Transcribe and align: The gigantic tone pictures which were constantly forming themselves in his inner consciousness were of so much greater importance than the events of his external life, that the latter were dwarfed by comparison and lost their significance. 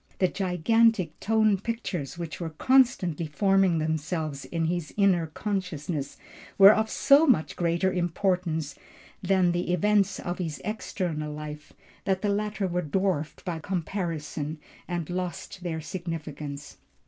The 0.17 0.27
gigantic 0.27 1.19
tone 1.19 1.59
pictures 1.59 2.17
which 2.17 2.39
were 2.39 2.49
constantly 2.49 3.27
forming 3.27 3.77
themselves 3.77 4.45
in 4.45 4.65
his 4.65 4.91
inner 4.97 5.27
consciousness 5.27 6.17
were 6.57 6.73
of 6.73 6.89
so 6.89 7.27
much 7.27 7.55
greater 7.55 7.93
importance 7.93 8.73
than 9.21 9.51
the 9.51 9.71
events 9.71 10.19
of 10.19 10.39
his 10.39 10.59
external 10.65 11.31
life, 11.31 11.73
that 12.05 12.23
the 12.23 12.29
latter 12.29 12.65
were 12.67 12.81
dwarfed 12.81 13.45
by 13.45 13.59
comparison 13.59 14.57
and 14.87 15.07
lost 15.07 15.61
their 15.61 15.81
significance. 15.81 16.77